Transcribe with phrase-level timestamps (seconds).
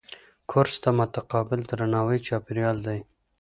[0.49, 2.99] کورس د متقابل درناوي چاپېریال دی.